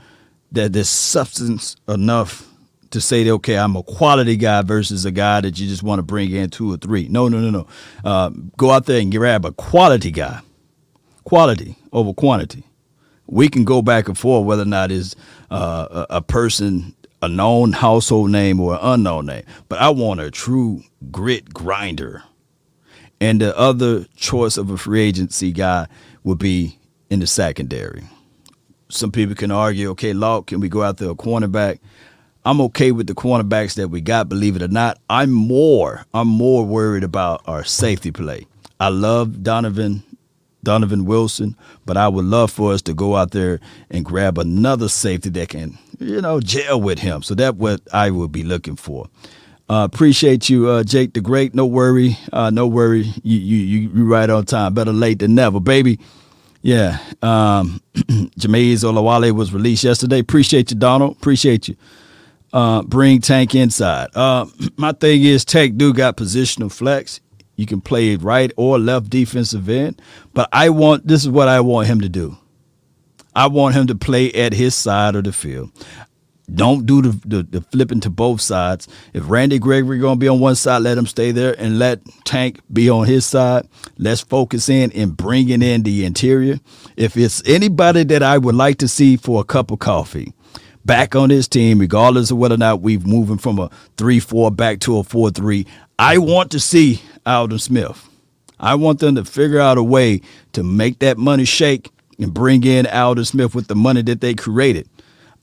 that 0.53 0.73
there's 0.73 0.89
substance 0.89 1.77
enough 1.89 2.49
to 2.91 3.01
say, 3.01 3.29
okay, 3.31 3.59
I'm 3.59 3.77
a 3.77 3.83
quality 3.83 4.37
guy 4.37 4.63
versus 4.63 5.05
a 5.05 5.11
guy 5.11 5.41
that 5.41 5.59
you 5.59 5.69
just 5.69 5.83
want 5.83 5.99
to 5.99 6.03
bring 6.03 6.31
in 6.33 6.51
two 6.51 6.73
or 6.73 6.77
three. 6.77 7.09
No, 7.09 7.29
no, 7.29 7.39
no, 7.41 7.51
no. 7.51 7.67
Uh, 8.05 8.31
go 8.57 8.71
out 8.71 8.87
there 8.87 9.01
and 9.01 9.13
grab 9.13 9.45
a 9.45 9.53
quality 9.53 10.11
guy. 10.11 10.41
Quality 11.25 11.77
over 11.93 12.13
quantity. 12.13 12.65
We 13.27 13.49
can 13.49 13.65
go 13.65 13.83
back 13.83 14.09
and 14.09 14.17
forth 14.17 14.47
whether 14.47 14.63
or 14.63 14.67
not 14.67 14.91
is 14.91 15.17
uh, 15.51 16.07
a, 16.11 16.17
a 16.17 16.21
person 16.23 16.95
a 17.23 17.29
known 17.29 17.73
household 17.73 18.31
name 18.31 18.61
or 18.61 18.75
an 18.75 18.81
unknown 18.83 19.27
name, 19.27 19.45
but 19.69 19.81
I 19.81 19.91
want 19.91 20.21
a 20.21 20.31
true 20.31 20.83
grit 21.11 21.53
grinder. 21.53 22.23
And 23.21 23.41
the 23.41 23.57
other 23.57 24.05
choice 24.17 24.57
of 24.57 24.71
a 24.71 24.77
free 24.77 25.01
agency 25.01 25.53
guy 25.53 25.87
would 26.25 26.39
be 26.39 26.79
in 27.09 27.21
the 27.21 27.27
secondary. 27.27 28.05
Some 28.89 29.11
people 29.11 29.35
can 29.35 29.51
argue, 29.51 29.91
okay, 29.91 30.13
Law, 30.13 30.43
can 30.43 30.61
we 30.61 30.69
go 30.69 30.83
out 30.83 30.99
there 30.99 31.11
a 31.11 31.15
cornerback? 31.15 31.79
I'm 32.45 32.61
okay 32.61 32.93
with 32.93 33.09
the 33.09 33.15
cornerbacks 33.15 33.75
that 33.75 33.89
we 33.89 34.01
got, 34.01 34.29
believe 34.29 34.55
it 34.55 34.63
or 34.63 34.69
not. 34.69 34.99
I'm 35.11 35.33
more, 35.33 36.05
I'm 36.15 36.29
more 36.29 36.65
worried 36.65 37.03
about 37.03 37.43
our 37.47 37.65
safety 37.65 38.13
play. 38.13 38.47
I 38.79 38.91
love 38.91 39.43
Donovan 39.43 40.05
Donovan 40.67 41.05
Wilson, 41.05 41.57
but 41.85 41.97
I 41.97 42.09
would 42.09 42.25
love 42.25 42.51
for 42.51 42.73
us 42.73 42.83
to 42.83 42.93
go 42.93 43.15
out 43.15 43.31
there 43.31 43.61
and 43.89 44.05
grab 44.05 44.37
another 44.37 44.89
safety 44.89 45.31
that 45.31 45.51
can, 45.51 45.79
you 45.99 46.21
know, 46.21 46.41
jail 46.41 46.81
with 46.81 46.99
him. 46.99 47.23
So 47.23 47.35
that's 47.35 47.57
what 47.57 47.81
I 47.93 48.11
would 48.11 48.33
be 48.33 48.43
looking 48.43 48.77
for. 48.77 49.09
Uh, 49.69 49.89
appreciate 49.93 50.49
you, 50.49 50.69
uh, 50.69 50.85
Jake 50.85 51.13
the 51.15 51.21
Great. 51.21 51.55
No 51.55 51.67
worry, 51.67 52.17
uh, 52.33 52.51
no 52.51 52.67
worry. 52.69 53.13
You 53.25 53.39
you 53.39 53.89
you 53.89 54.05
right 54.05 54.31
on 54.31 54.45
time. 54.45 54.75
Better 54.75 54.93
late 54.93 55.19
than 55.19 55.35
never, 55.35 55.59
baby. 55.59 55.99
Yeah. 56.63 56.99
Um, 57.23 57.81
Jamize 57.95 58.85
Olawale 58.85 59.33
was 59.33 59.53
released 59.53 59.85
yesterday. 59.85 60.19
Appreciate 60.21 60.71
you, 60.71 60.77
Donald. 60.77 61.17
Appreciate 61.17 61.69
you. 61.69 61.77
Uh, 62.53 62.83
bring 62.83 63.21
Tank 63.21 63.55
inside. 63.55 64.09
Uh, 64.15 64.47
my 64.77 64.93
thing 64.93 65.23
is, 65.23 65.45
Tank 65.45 65.77
do 65.77 65.93
got 65.93 66.17
positional 66.17 66.71
flex. 66.73 67.21
You 67.57 67.67
can 67.67 67.81
play 67.81 68.17
right 68.17 68.53
or 68.57 68.79
left 68.79 69.11
defensive 69.11 69.69
end. 69.69 70.01
But 70.35 70.49
I 70.53 70.71
want 70.71 71.07
this 71.07 71.23
is 71.23 71.29
what 71.29 71.49
I 71.49 71.61
want 71.61 71.89
him 71.89 72.01
to 72.03 72.09
do. 72.09 72.37
I 73.37 73.49
want 73.49 73.75
him 73.75 73.87
to 73.89 73.95
play 73.95 74.33
at 74.33 74.55
his 74.55 74.75
side 74.75 75.15
of 75.15 75.25
the 75.25 75.33
field. 75.33 75.71
Don't 76.53 76.87
do 76.87 77.03
the, 77.03 77.09
the, 77.27 77.43
the 77.43 77.61
flipping 77.61 78.01
to 78.01 78.11
both 78.11 78.41
sides. 78.41 78.89
If 79.13 79.29
Randy 79.29 79.59
Gregory 79.59 80.01
to 80.01 80.17
be 80.17 80.27
on 80.27 80.41
one 80.41 80.55
side, 80.55 80.83
let 80.83 80.97
him 80.97 81.07
stay 81.07 81.33
there 81.33 81.55
and 81.59 81.79
let 81.79 82.01
Tank 82.25 82.61
be 82.73 82.89
on 82.89 83.07
his 83.07 83.27
side. 83.27 83.69
Let's 83.99 84.23
focus 84.23 84.71
in 84.71 84.91
and 84.93 85.15
bringing 85.15 85.61
in 85.61 85.83
the 85.83 86.07
interior. 86.07 86.61
If 86.97 87.15
it's 87.19 87.43
anybody 87.47 88.05
that 88.05 88.23
I 88.23 88.39
would 88.39 88.55
like 88.55 88.79
to 88.79 88.89
see 88.89 89.17
for 89.19 89.43
a 89.43 89.45
cup 89.45 89.71
of 89.71 89.81
coffee, 89.81 90.33
back 90.87 91.15
on 91.15 91.29
this 91.29 91.47
team, 91.47 91.79
regardless 91.79 92.31
of 92.31 92.39
whether 92.39 92.55
or 92.55 92.59
not 92.59 92.81
we've 92.81 93.07
moving 93.07 93.39
from 93.39 93.59
a 93.59 93.71
3 93.99 94.19
4 94.19 94.51
back 94.51 94.81
to 94.81 94.97
a 94.97 95.03
4 95.03 95.31
3. 95.31 95.67
I 95.99 96.17
want 96.17 96.53
to 96.53 96.61
see 96.61 97.03
Aldon 97.27 97.59
Smith. 97.59 98.09
I 98.59 98.77
want 98.77 99.01
them 99.01 99.17
to 99.17 99.25
figure 99.27 99.61
out 99.61 99.77
a 99.77 99.83
way 99.83 100.23
to 100.53 100.63
make 100.63 101.01
that 101.01 101.19
money 101.19 101.45
shake 101.45 101.91
and 102.19 102.33
bring 102.33 102.65
in 102.65 102.87
Aldon 102.87 103.25
Smith 103.25 103.55
with 103.55 103.69
the 103.69 103.75
money 103.75 104.03
that 104.03 104.21
they 104.21 104.35
created. 104.35 104.89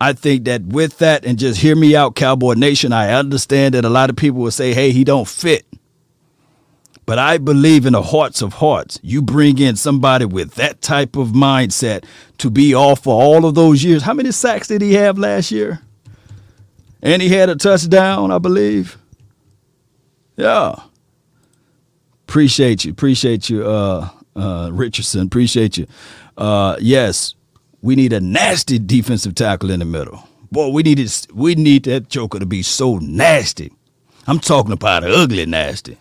I 0.02 0.14
think 0.14 0.46
that 0.46 0.64
with 0.64 0.98
that, 0.98 1.24
and 1.26 1.40
just 1.40 1.62
hear 1.62 1.76
me 1.76 1.96
out, 1.96 2.16
Cowboy 2.16 2.56
Nation, 2.56 2.92
I 2.92 3.14
understand 3.14 3.74
that 3.74 3.86
a 3.86 3.90
lot 3.90 4.10
of 4.10 4.16
people 4.16 4.42
will 4.42 4.52
say, 4.52 4.74
hey, 4.74 4.92
he 4.92 5.04
don't 5.04 5.28
fit. 5.28 5.66
But 7.06 7.20
I 7.20 7.38
believe 7.38 7.86
in 7.86 7.94
the 7.94 8.02
hearts 8.02 8.42
of 8.42 8.54
hearts. 8.54 9.00
You 9.04 9.22
bring 9.22 9.60
in 9.60 9.76
somebody 9.76 10.26
with 10.26 10.56
that 10.56 10.82
type 10.82 11.16
of 11.16 11.30
mindset 11.30 12.06
to 12.38 12.50
be 12.50 12.74
off 12.74 13.04
for 13.04 13.22
all 13.22 13.46
of 13.46 13.56
those 13.56 13.84
years. 13.84 14.04
How 14.04 14.14
many 14.14 14.32
sacks 14.32 14.68
did 14.68 14.82
he 14.82 14.94
have 14.94 15.18
last 15.18 15.52
year? 15.52 15.82
And 17.02 17.22
he 17.22 17.30
had 17.30 17.50
a 17.50 17.56
touchdown, 17.56 18.32
I 18.32 18.38
believe. 18.38 18.98
Yeah. 20.38 20.76
Appreciate 22.28 22.86
you. 22.86 22.92
Appreciate 22.92 23.50
you, 23.50 23.66
uh, 23.68 24.10
uh, 24.36 24.70
Richardson. 24.72 25.28
Appreciate 25.28 25.78
you. 25.78 25.88
Uh, 26.38 26.78
yes, 26.80 27.36
we 27.82 27.96
need 27.96 28.14
a 28.14 28.20
nasty 28.20 28.80
defensive 28.80 29.36
tackle 29.36 29.72
in 29.72 29.80
the 29.80 29.86
middle. 29.86 30.28
Boy, 30.52 30.70
we 30.70 30.84
need 30.84 31.00
it, 31.00 31.28
we 31.34 31.56
need 31.56 31.84
that 31.84 32.10
joker 32.10 32.40
to 32.40 32.46
be 32.46 32.62
so 32.62 32.98
nasty. 33.00 33.72
I'm 34.28 34.40
talking 34.40 34.72
about 34.72 35.04
ugly 35.04 35.46
nasty. 35.46 35.98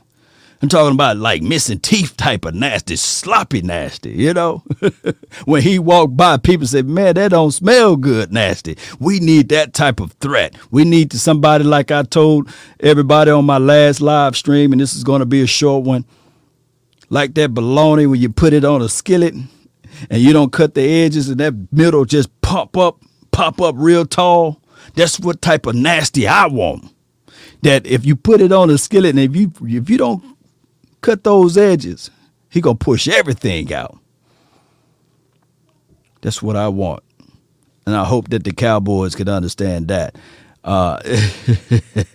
I'm 0.62 0.68
talking 0.68 0.94
about 0.94 1.16
like 1.16 1.42
missing 1.42 1.80
teeth 1.80 2.16
type 2.16 2.44
of 2.44 2.54
nasty, 2.54 2.94
sloppy 2.94 3.62
nasty, 3.62 4.10
you 4.10 4.32
know? 4.32 4.62
when 5.44 5.60
he 5.60 5.80
walked 5.80 6.16
by, 6.16 6.36
people 6.36 6.68
said, 6.68 6.86
man, 6.86 7.16
that 7.16 7.32
don't 7.32 7.50
smell 7.50 7.96
good 7.96 8.32
nasty. 8.32 8.78
We 9.00 9.18
need 9.18 9.48
that 9.48 9.74
type 9.74 9.98
of 9.98 10.12
threat. 10.12 10.54
We 10.70 10.84
need 10.84 11.10
to 11.10 11.18
somebody 11.18 11.64
like 11.64 11.90
I 11.90 12.04
told 12.04 12.48
everybody 12.78 13.32
on 13.32 13.44
my 13.44 13.58
last 13.58 14.00
live 14.00 14.36
stream, 14.36 14.70
and 14.70 14.80
this 14.80 14.94
is 14.94 15.02
going 15.02 15.18
to 15.18 15.26
be 15.26 15.42
a 15.42 15.48
short 15.48 15.84
one 15.84 16.04
like 17.10 17.34
that 17.34 17.52
bologna 17.52 18.06
when 18.06 18.20
you 18.20 18.30
put 18.30 18.54
it 18.54 18.64
on 18.64 18.80
a 18.80 18.88
skillet 18.88 19.34
and 20.10 20.22
you 20.22 20.32
don't 20.32 20.52
cut 20.52 20.74
the 20.74 20.82
edges 20.82 21.28
and 21.28 21.40
that 21.40 21.54
middle 21.72 22.04
just 22.04 22.28
pop 22.40 22.76
up, 22.76 23.00
pop 23.30 23.60
up 23.60 23.74
real 23.78 24.04
tall. 24.04 24.60
That's 24.94 25.20
what 25.20 25.42
type 25.42 25.66
of 25.66 25.74
nasty 25.74 26.26
I 26.26 26.46
want. 26.46 26.92
That 27.62 27.86
if 27.86 28.04
you 28.04 28.16
put 28.16 28.40
it 28.40 28.52
on 28.52 28.70
a 28.70 28.78
skillet 28.78 29.10
and 29.10 29.20
if 29.20 29.36
you 29.36 29.52
if 29.62 29.88
you 29.88 29.96
don't 29.96 30.22
cut 31.00 31.24
those 31.24 31.56
edges, 31.56 32.10
he 32.48 32.60
gonna 32.60 32.74
push 32.74 33.06
everything 33.08 33.72
out. 33.72 33.98
That's 36.20 36.42
what 36.42 36.56
I 36.56 36.68
want, 36.68 37.02
and 37.86 37.96
I 37.96 38.04
hope 38.04 38.28
that 38.30 38.44
the 38.44 38.52
Cowboys 38.52 39.14
can 39.14 39.28
understand 39.28 39.88
that. 39.88 40.16
Uh, 40.64 41.00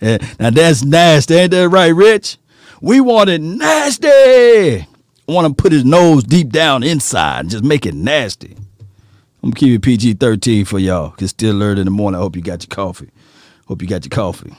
now 0.40 0.50
that's 0.50 0.82
nasty, 0.82 1.34
ain't 1.34 1.50
that 1.50 1.68
right, 1.68 1.88
Rich? 1.94 2.38
We 2.80 3.00
want 3.00 3.28
it 3.30 3.40
nasty. 3.40 4.86
Want 5.28 5.46
to 5.46 5.62
put 5.62 5.72
his 5.72 5.84
nose 5.84 6.24
deep 6.24 6.48
down 6.48 6.82
inside 6.82 7.40
and 7.40 7.50
just 7.50 7.62
make 7.62 7.84
it 7.84 7.94
nasty. 7.94 8.56
I'm 9.42 9.50
gonna 9.50 9.54
keep 9.54 9.74
it 9.74 9.82
PG 9.82 10.14
13 10.14 10.64
for 10.64 10.78
y'all. 10.78 11.14
It's 11.18 11.30
still 11.30 11.62
early 11.62 11.80
in 11.80 11.84
the 11.84 11.90
morning. 11.90 12.18
I 12.18 12.22
hope 12.22 12.34
you 12.34 12.42
got 12.42 12.62
your 12.62 12.74
coffee. 12.74 13.10
Hope 13.66 13.82
you 13.82 13.88
got 13.88 14.04
your 14.04 14.10
coffee. 14.10 14.54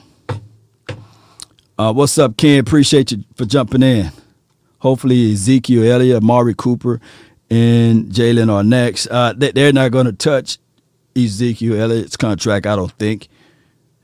Uh, 1.78 1.92
what's 1.92 2.18
up, 2.18 2.38
Ken? 2.38 2.60
Appreciate 2.60 3.12
you 3.12 3.24
for 3.36 3.46
jumping 3.46 3.82
in. 3.82 4.12
Hopefully, 4.80 5.34
Ezekiel 5.34 5.92
Elliott, 5.92 6.22
Mari 6.22 6.54
Cooper, 6.54 7.02
and 7.50 8.06
Jaylon 8.12 8.52
are 8.52 8.64
next. 8.64 9.08
Uh, 9.08 9.34
they're 9.36 9.74
not 9.74 9.92
going 9.92 10.06
to 10.06 10.14
touch 10.14 10.60
Ezekiel 11.16 11.82
Elliott's 11.82 12.16
contract, 12.16 12.66
I 12.66 12.76
don't 12.76 12.92
think 12.94 13.28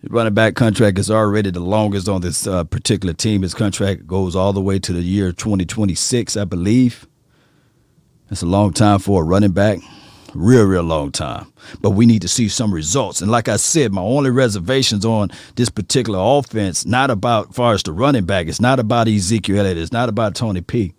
running 0.10 0.34
back 0.34 0.56
contract 0.56 1.00
is 1.00 1.10
already 1.10 1.52
the 1.52 1.60
longest 1.60 2.08
on 2.08 2.22
this 2.22 2.48
uh, 2.48 2.64
particular 2.64 3.14
team. 3.14 3.42
His 3.42 3.54
contract 3.54 4.08
goes 4.08 4.36
all 4.36 4.54
the 4.54 4.62
way 4.62 4.80
to 4.80 4.94
the 4.94 5.02
year 5.02 5.32
2026, 5.32 6.38
I 6.38 6.46
believe. 6.46 7.08
That's 8.30 8.42
a 8.42 8.48
long 8.48 8.74
time 8.74 9.00
for 9.00 9.22
a 9.22 9.26
running 9.26 9.52
back. 9.52 9.80
Real, 10.34 10.66
real 10.66 10.84
long 10.84 11.12
time. 11.12 11.52
But 11.80 11.92
we 11.92 12.06
need 12.06 12.22
to 12.24 12.28
see 12.28 12.50
some 12.50 12.74
results. 12.74 13.22
And 13.22 13.32
like 13.32 13.48
I 13.48 13.56
said, 13.56 13.94
my 13.94 14.02
only 14.02 14.32
reservations 14.32 15.06
on 15.06 15.30
this 15.56 15.70
particular 15.70 16.20
offense, 16.20 16.86
not 16.86 17.10
about 17.10 17.56
far 17.56 17.74
as 17.74 17.84
the 17.84 17.94
running 17.94 18.26
back, 18.26 18.48
it's 18.48 18.60
not 18.60 18.80
about 18.80 19.08
Ezekiel 19.08 19.60
Elliott, 19.60 19.78
it's 19.78 19.94
not 19.94 20.10
about 20.10 20.36
Tony 20.36 20.62
P. 20.62 20.94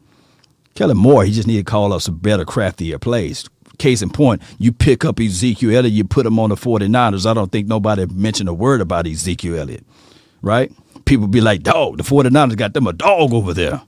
Kellen 0.74 0.96
Moore, 0.96 1.24
he 1.24 1.32
just 1.32 1.48
need 1.48 1.56
to 1.58 1.64
call 1.64 1.92
up 1.92 2.02
some 2.02 2.16
better, 2.16 2.44
craftier 2.44 2.98
plays 2.98 3.48
case 3.78 4.02
in 4.02 4.10
point, 4.10 4.42
you 4.58 4.72
pick 4.72 5.04
up 5.04 5.20
Ezekiel 5.20 5.76
Elliott, 5.76 5.92
you 5.92 6.04
put 6.04 6.26
him 6.26 6.38
on 6.38 6.50
the 6.50 6.56
49ers. 6.56 7.28
I 7.28 7.34
don't 7.34 7.50
think 7.50 7.66
nobody 7.66 8.06
mentioned 8.06 8.48
a 8.48 8.54
word 8.54 8.80
about 8.80 9.06
Ezekiel 9.06 9.58
Elliott, 9.58 9.84
right? 10.42 10.72
People 11.04 11.26
be 11.28 11.40
like, 11.40 11.62
dog, 11.62 11.98
the 11.98 12.02
49ers 12.02 12.56
got 12.56 12.74
them 12.74 12.86
a 12.86 12.92
dog 12.92 13.32
over 13.32 13.54
there. 13.54 13.82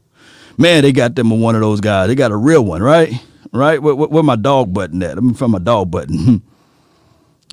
Man, 0.57 0.83
they 0.83 0.92
got 0.92 1.14
them 1.14 1.30
one 1.40 1.54
of 1.54 1.61
those 1.61 1.80
guys. 1.80 2.09
They 2.09 2.14
got 2.14 2.33
a 2.33 2.37
real 2.37 2.64
one, 2.64 2.83
right? 2.83 3.12
Right? 3.52 3.80
Where, 3.80 3.95
where, 3.95 4.09
where 4.09 4.23
my 4.23 4.37
dog 4.37 4.73
button 4.75 5.02
at? 5.02 5.18
I'm 5.18 5.35
from 5.35 5.52
my 5.52 5.59
dog 5.59 5.90
button. 5.90 6.42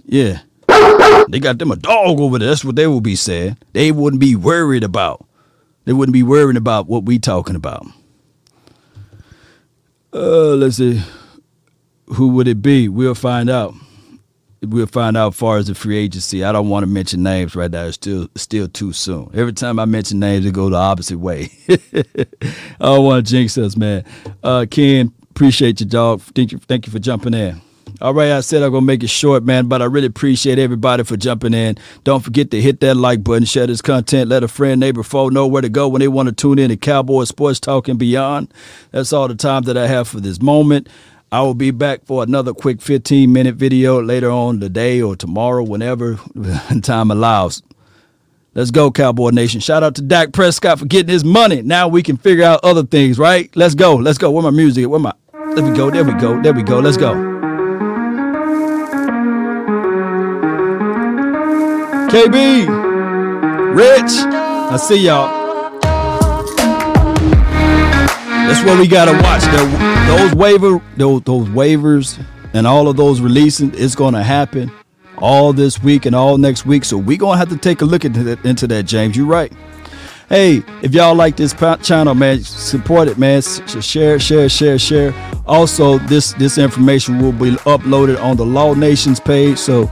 yeah. 0.05 0.41
They 1.29 1.39
got 1.39 1.57
them 1.57 1.71
a 1.71 1.75
dog 1.75 2.19
over 2.19 2.37
there. 2.37 2.49
That's 2.49 2.65
what 2.65 2.75
they 2.75 2.87
would 2.87 3.03
be 3.03 3.15
saying. 3.15 3.57
They 3.73 3.91
wouldn't 3.91 4.19
be 4.19 4.35
worried 4.35 4.83
about. 4.83 5.25
They 5.85 5.93
wouldn't 5.93 6.13
be 6.13 6.23
worried 6.23 6.57
about 6.57 6.87
what 6.87 7.05
we 7.05 7.19
talking 7.19 7.55
about. 7.55 7.85
Uh, 10.13 10.55
let's 10.55 10.77
see 10.77 11.01
who 12.07 12.29
would 12.29 12.47
it 12.47 12.61
be? 12.61 12.87
We'll 12.89 13.15
find 13.15 13.49
out. 13.49 13.73
We'll 14.61 14.87
find 14.87 15.15
out 15.15 15.33
as 15.33 15.35
far 15.37 15.57
as 15.57 15.67
the 15.67 15.75
free 15.75 15.97
agency. 15.97 16.43
I 16.43 16.51
don't 16.51 16.69
want 16.69 16.83
to 16.83 16.87
mention 16.87 17.21
names 17.21 17.55
right 17.55 17.69
now. 17.69 17.85
It's 17.85 17.95
still 17.95 18.27
still 18.35 18.67
too 18.67 18.93
soon. 18.93 19.29
Every 19.33 19.53
time 19.53 19.79
I 19.79 19.85
mention 19.85 20.19
names, 20.19 20.45
it 20.45 20.53
go 20.53 20.69
the 20.69 20.77
opposite 20.77 21.19
way. 21.19 21.51
I 21.69 22.25
don't 22.79 23.05
want 23.05 23.25
to 23.25 23.31
jinx 23.31 23.57
us, 23.57 23.77
man. 23.77 24.03
Uh, 24.43 24.65
Ken, 24.69 25.13
appreciate 25.29 25.79
you, 25.79 25.85
dog. 25.85 26.21
Thank 26.21 26.51
you, 26.51 26.57
thank 26.59 26.87
you 26.87 26.91
for 26.91 26.99
jumping 26.99 27.33
in. 27.33 27.61
All 28.01 28.13
right, 28.13 28.31
I 28.31 28.41
said 28.41 28.61
I'm 28.61 28.71
gonna 28.71 28.85
make 28.85 29.03
it 29.03 29.09
short, 29.09 29.43
man, 29.43 29.67
but 29.67 29.81
I 29.81 29.85
really 29.85 30.07
appreciate 30.07 30.59
everybody 30.59 31.03
for 31.03 31.15
jumping 31.15 31.53
in. 31.53 31.77
Don't 32.03 32.23
forget 32.23 32.51
to 32.51 32.61
hit 32.61 32.81
that 32.81 32.95
like 32.95 33.23
button, 33.23 33.45
share 33.45 33.67
this 33.67 33.81
content, 33.81 34.29
let 34.29 34.43
a 34.43 34.49
friend, 34.49 34.81
neighbor, 34.81 35.01
foe 35.01 35.29
know 35.29 35.47
where 35.47 35.61
to 35.61 35.69
go 35.69 35.87
when 35.87 36.01
they 36.01 36.09
want 36.09 36.27
to 36.27 36.35
tune 36.35 36.59
in 36.59 36.69
to 36.69 36.77
Cowboy 36.77 37.23
Sports 37.23 37.59
Talk 37.59 37.87
and 37.87 37.97
beyond. 37.97 38.53
That's 38.91 39.13
all 39.13 39.29
the 39.29 39.35
time 39.35 39.63
that 39.63 39.77
I 39.77 39.87
have 39.87 40.09
for 40.09 40.19
this 40.19 40.41
moment. 40.41 40.89
I 41.35 41.41
will 41.41 41.53
be 41.53 41.71
back 41.71 42.05
for 42.05 42.23
another 42.23 42.53
quick 42.53 42.81
15 42.81 43.33
minute 43.33 43.55
video 43.55 44.01
later 44.01 44.31
on 44.31 44.61
today 44.61 45.01
or 45.01 45.17
tomorrow, 45.17 45.65
whenever 45.65 46.17
time 46.81 47.11
allows. 47.11 47.61
Let's 48.53 48.71
go, 48.71 48.89
Cowboy 48.89 49.31
Nation. 49.31 49.59
Shout 49.59 49.83
out 49.83 49.95
to 49.95 50.01
Dak 50.01 50.31
Prescott 50.31 50.79
for 50.79 50.85
getting 50.85 51.11
his 51.11 51.25
money. 51.25 51.61
Now 51.61 51.89
we 51.89 52.03
can 52.03 52.15
figure 52.15 52.45
out 52.45 52.61
other 52.63 52.83
things, 52.83 53.19
right? 53.19 53.53
Let's 53.53 53.75
go. 53.75 53.97
Let's 53.97 54.17
go. 54.17 54.31
Where 54.31 54.43
my 54.43 54.49
music? 54.49 54.87
Where 54.87 54.97
my 54.97 55.11
there 55.33 55.65
we 55.65 55.75
go. 55.75 55.91
There 55.91 56.05
we 56.05 56.13
go. 56.13 56.41
There 56.41 56.53
we 56.53 56.63
go. 56.63 56.79
Let's 56.79 56.95
go. 56.95 57.13
KB, 62.13 63.75
Rich, 63.75 64.11
I 64.71 64.77
see 64.77 65.05
y'all. 65.05 65.43
That's 68.47 68.63
what 68.65 68.79
we 68.79 68.87
gotta 68.87 69.11
watch. 69.21 69.94
Those 70.07 70.33
waiver, 70.35 70.81
those, 70.97 71.21
those 71.23 71.47
waivers, 71.49 72.23
and 72.53 72.65
all 72.65 72.87
of 72.87 72.97
those 72.97 73.21
releasing. 73.21 73.73
It's 73.75 73.95
gonna 73.95 74.23
happen 74.23 74.71
all 75.17 75.53
this 75.53 75.81
week 75.81 76.05
and 76.05 76.15
all 76.15 76.37
next 76.37 76.65
week. 76.65 76.85
So 76.85 76.97
we're 76.97 77.17
gonna 77.17 77.37
have 77.37 77.49
to 77.49 77.57
take 77.57 77.81
a 77.81 77.85
look 77.85 78.05
into 78.05 78.23
that, 78.23 78.43
into 78.45 78.67
that 78.67 78.83
James. 78.83 79.15
You're 79.15 79.25
right. 79.25 79.51
Hey, 80.29 80.63
if 80.81 80.93
y'all 80.93 81.13
like 81.13 81.37
this 81.37 81.53
channel, 81.83 82.15
man, 82.15 82.41
support 82.41 83.07
it, 83.07 83.19
man. 83.19 83.43
Share, 83.43 84.19
share, 84.19 84.49
share, 84.49 84.79
share. 84.79 85.13
Also, 85.45 85.99
this 85.99 86.33
this 86.33 86.57
information 86.57 87.19
will 87.19 87.31
be 87.31 87.51
uploaded 87.65 88.19
on 88.21 88.35
the 88.35 88.45
Law 88.45 88.73
Nations 88.73 89.19
page. 89.19 89.59
So 89.59 89.91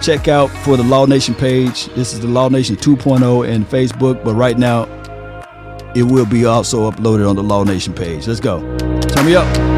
check 0.00 0.26
out 0.26 0.48
for 0.48 0.78
the 0.78 0.82
Law 0.82 1.04
Nation 1.04 1.34
page. 1.34 1.86
This 1.94 2.14
is 2.14 2.20
the 2.20 2.28
Law 2.28 2.48
Nation 2.48 2.76
2.0 2.76 3.46
and 3.46 3.68
Facebook, 3.68 4.24
but 4.24 4.34
right 4.34 4.56
now 4.56 4.86
it 5.94 6.02
will 6.02 6.26
be 6.26 6.44
also 6.44 6.90
uploaded 6.90 7.28
on 7.28 7.36
the 7.36 7.42
Law 7.42 7.62
Nation 7.62 7.92
page. 7.92 8.26
Let's 8.26 8.40
go. 8.40 8.60
Turn 9.00 9.26
me 9.26 9.36
up. 9.36 9.74